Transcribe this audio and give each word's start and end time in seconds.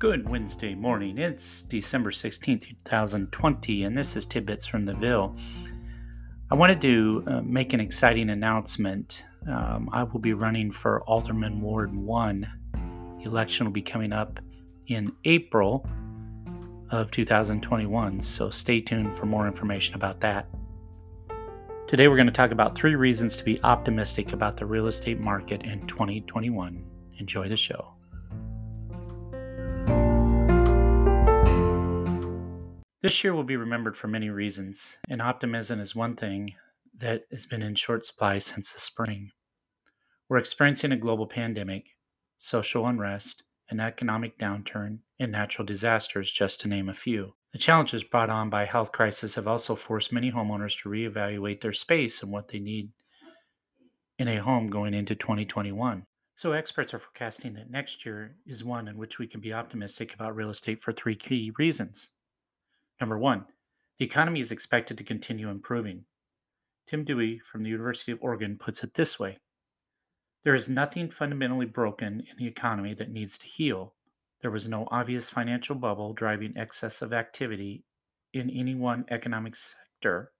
Good 0.00 0.26
Wednesday 0.30 0.74
morning. 0.74 1.18
It's 1.18 1.60
December 1.60 2.10
16th, 2.10 2.62
2020, 2.62 3.84
and 3.84 3.98
this 3.98 4.16
is 4.16 4.24
Tidbits 4.24 4.64
from 4.64 4.86
the 4.86 4.94
Ville. 4.94 5.36
I 6.50 6.54
wanted 6.54 6.80
to 6.80 7.22
uh, 7.26 7.40
make 7.42 7.74
an 7.74 7.80
exciting 7.80 8.30
announcement. 8.30 9.24
Um, 9.46 9.90
I 9.92 10.04
will 10.04 10.18
be 10.18 10.32
running 10.32 10.70
for 10.70 11.02
Alderman 11.02 11.60
Ward 11.60 11.94
1. 11.94 12.48
The 13.18 13.28
election 13.28 13.66
will 13.66 13.74
be 13.74 13.82
coming 13.82 14.10
up 14.10 14.40
in 14.86 15.12
April 15.26 15.86
of 16.90 17.10
2021, 17.10 18.20
so 18.20 18.48
stay 18.48 18.80
tuned 18.80 19.12
for 19.12 19.26
more 19.26 19.46
information 19.46 19.96
about 19.96 20.18
that. 20.20 20.48
Today, 21.86 22.08
we're 22.08 22.16
going 22.16 22.26
to 22.26 22.32
talk 22.32 22.52
about 22.52 22.74
three 22.74 22.94
reasons 22.94 23.36
to 23.36 23.44
be 23.44 23.62
optimistic 23.64 24.32
about 24.32 24.56
the 24.56 24.64
real 24.64 24.86
estate 24.86 25.20
market 25.20 25.60
in 25.64 25.86
2021. 25.86 26.82
Enjoy 27.18 27.50
the 27.50 27.56
show. 27.58 27.99
This 33.02 33.24
year 33.24 33.32
will 33.32 33.44
be 33.44 33.56
remembered 33.56 33.96
for 33.96 34.08
many 34.08 34.28
reasons, 34.28 34.98
and 35.08 35.22
optimism 35.22 35.80
is 35.80 35.96
one 35.96 36.16
thing 36.16 36.56
that 36.94 37.22
has 37.30 37.46
been 37.46 37.62
in 37.62 37.74
short 37.74 38.04
supply 38.04 38.36
since 38.36 38.74
the 38.74 38.80
spring. 38.80 39.30
We're 40.28 40.36
experiencing 40.36 40.92
a 40.92 40.98
global 40.98 41.26
pandemic, 41.26 41.96
social 42.36 42.86
unrest, 42.86 43.42
an 43.70 43.80
economic 43.80 44.38
downturn, 44.38 44.98
and 45.18 45.32
natural 45.32 45.64
disasters, 45.64 46.30
just 46.30 46.60
to 46.60 46.68
name 46.68 46.90
a 46.90 46.94
few. 46.94 47.32
The 47.54 47.58
challenges 47.58 48.04
brought 48.04 48.28
on 48.28 48.50
by 48.50 48.66
health 48.66 48.92
crisis 48.92 49.34
have 49.36 49.48
also 49.48 49.74
forced 49.74 50.12
many 50.12 50.30
homeowners 50.30 50.78
to 50.82 50.90
reevaluate 50.90 51.62
their 51.62 51.72
space 51.72 52.22
and 52.22 52.30
what 52.30 52.48
they 52.48 52.58
need 52.58 52.90
in 54.18 54.28
a 54.28 54.42
home 54.42 54.68
going 54.68 54.92
into 54.92 55.14
2021. 55.14 56.04
So, 56.36 56.52
experts 56.52 56.92
are 56.92 56.98
forecasting 56.98 57.54
that 57.54 57.70
next 57.70 58.04
year 58.04 58.36
is 58.46 58.62
one 58.62 58.88
in 58.88 58.98
which 58.98 59.18
we 59.18 59.26
can 59.26 59.40
be 59.40 59.54
optimistic 59.54 60.12
about 60.12 60.36
real 60.36 60.50
estate 60.50 60.82
for 60.82 60.92
three 60.92 61.16
key 61.16 61.50
reasons. 61.56 62.10
Number 63.00 63.18
one, 63.18 63.46
the 63.98 64.04
economy 64.04 64.40
is 64.40 64.52
expected 64.52 64.98
to 64.98 65.04
continue 65.04 65.48
improving. 65.48 66.04
Tim 66.86 67.02
Duy 67.02 67.38
from 67.38 67.62
the 67.62 67.70
University 67.70 68.12
of 68.12 68.22
Oregon 68.22 68.58
puts 68.58 68.84
it 68.84 68.92
this 68.92 69.18
way 69.18 69.38
There 70.44 70.54
is 70.54 70.68
nothing 70.68 71.08
fundamentally 71.08 71.64
broken 71.64 72.20
in 72.20 72.36
the 72.36 72.46
economy 72.46 72.92
that 72.92 73.10
needs 73.10 73.38
to 73.38 73.46
heal. 73.46 73.94
There 74.42 74.50
was 74.50 74.68
no 74.68 74.86
obvious 74.90 75.30
financial 75.30 75.76
bubble 75.76 76.12
driving 76.12 76.54
excess 76.58 77.00
of 77.00 77.14
activity 77.14 77.84
in 78.34 78.50
any 78.50 78.74
one 78.74 79.06
economic 79.08 79.56
sector 79.56 80.32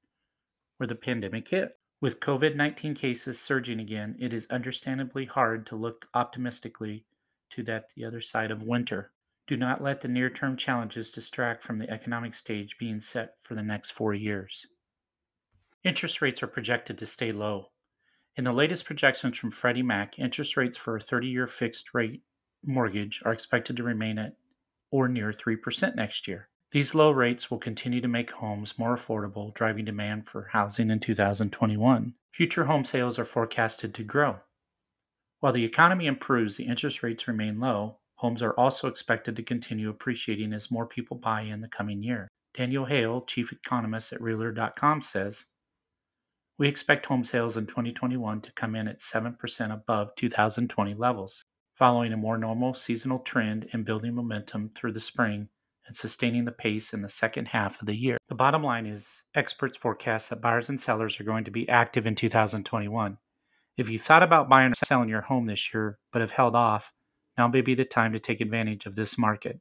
where 0.77 0.87
the 0.87 0.95
pandemic 0.95 1.49
hit. 1.49 1.79
With 2.03 2.21
COVID 2.21 2.56
19 2.56 2.95
cases 2.95 3.41
surging 3.41 3.81
again, 3.81 4.17
it 4.19 4.34
is 4.34 4.47
understandably 4.49 5.25
hard 5.25 5.67
to 5.69 5.77
look 5.77 6.09
optimistically 6.12 7.06
to 7.51 7.62
that 7.62 7.89
the 7.95 8.05
other 8.05 8.21
side 8.21 8.51
of 8.51 8.65
winter. 8.65 9.12
Do 9.51 9.56
not 9.56 9.83
let 9.83 10.01
the 10.01 10.06
near 10.06 10.31
term 10.31 10.56
challenges 10.56 11.11
distract 11.11 11.65
from 11.65 11.81
the 11.81 11.91
economic 11.91 12.34
stage 12.34 12.79
being 12.79 13.01
set 13.01 13.34
for 13.43 13.56
the 13.56 13.65
next 13.65 13.91
four 13.91 14.15
years. 14.15 14.65
Interest 15.83 16.23
rates 16.23 16.41
are 16.45 16.47
projected 16.47 16.97
to 16.98 17.06
stay 17.06 17.33
low. 17.33 17.73
In 18.37 18.45
the 18.45 18.53
latest 18.53 18.84
projections 18.84 19.37
from 19.37 19.51
Freddie 19.51 19.83
Mac, 19.83 20.21
interest 20.21 20.56
rates 20.56 20.77
for 20.77 20.95
a 20.95 21.01
30 21.01 21.27
year 21.27 21.48
fixed 21.48 21.93
rate 21.95 22.23
mortgage 22.65 23.21
are 23.25 23.33
expected 23.33 23.77
to 23.78 23.83
remain 23.83 24.21
at 24.21 24.37
or 24.93 25.09
near 25.09 25.33
3% 25.33 25.97
next 25.97 26.28
year. 26.28 26.48
These 26.71 26.95
low 26.95 27.11
rates 27.11 27.51
will 27.51 27.59
continue 27.59 28.01
to 28.03 28.06
make 28.06 28.31
homes 28.31 28.78
more 28.78 28.95
affordable, 28.95 29.53
driving 29.55 29.84
demand 29.84 30.28
for 30.28 30.51
housing 30.53 30.93
in 30.93 31.01
2021. 31.01 32.15
Future 32.31 32.67
home 32.67 32.84
sales 32.84 33.19
are 33.19 33.25
forecasted 33.25 33.95
to 33.95 34.05
grow. 34.05 34.39
While 35.41 35.55
the 35.55 35.65
economy 35.65 36.06
improves, 36.06 36.56
the 36.56 36.69
interest 36.69 37.03
rates 37.03 37.27
remain 37.27 37.59
low, 37.59 37.97
Homes 38.21 38.43
are 38.43 38.53
also 38.61 38.87
expected 38.87 39.35
to 39.37 39.43
continue 39.43 39.89
appreciating 39.89 40.53
as 40.53 40.71
more 40.71 40.87
people 40.87 41.17
buy 41.17 41.41
in 41.41 41.63
the 41.63 41.69
coming 41.69 42.03
year. 42.03 42.29
Danielle 42.53 42.85
Hale, 42.85 43.23
chief 43.23 43.51
economist 43.51 44.12
at 44.12 44.21
Realtor.com, 44.21 45.01
says 45.01 45.47
We 46.59 46.69
expect 46.69 47.07
home 47.07 47.25
sales 47.25 47.56
in 47.56 47.67
2021 47.67 48.43
to 48.43 48.53
come 48.53 48.75
in 48.75 48.89
at 48.89 48.99
7% 48.99 49.72
above 49.72 50.15
2020 50.17 50.93
levels, 50.93 51.43
following 51.77 52.12
a 52.12 52.19
more 52.19 52.37
normal 52.37 52.75
seasonal 52.75 53.21
trend 53.21 53.71
and 53.72 53.87
building 53.87 54.15
momentum 54.15 54.69
through 54.75 54.93
the 54.93 55.00
spring 55.00 55.49
and 55.87 55.97
sustaining 55.97 56.44
the 56.44 56.53
pace 56.53 56.93
in 56.93 57.00
the 57.00 57.09
second 57.09 57.47
half 57.47 57.81
of 57.81 57.87
the 57.87 57.97
year. 57.97 58.19
The 58.28 58.34
bottom 58.34 58.62
line 58.62 58.84
is 58.84 59.23
experts 59.34 59.78
forecast 59.78 60.28
that 60.28 60.43
buyers 60.43 60.69
and 60.69 60.78
sellers 60.78 61.19
are 61.19 61.25
going 61.25 61.44
to 61.44 61.50
be 61.50 61.67
active 61.71 62.05
in 62.05 62.17
2021. 62.17 63.17
If 63.78 63.89
you 63.89 63.99
thought 63.99 64.23
about 64.23 64.50
buying 64.50 64.73
or 64.73 64.84
selling 64.84 65.09
your 65.09 65.23
home 65.23 65.47
this 65.47 65.73
year 65.73 65.99
but 66.12 66.21
have 66.21 66.33
held 66.33 66.55
off, 66.55 66.93
now 67.41 67.49
may 67.49 67.62
be 67.62 67.75
the 67.75 67.87
time 67.87 68.12
to 68.12 68.21
take 68.21 68.43
advantage 68.43 68.84
of 68.84 68.95
this 68.95 69.17
market. 69.17 69.59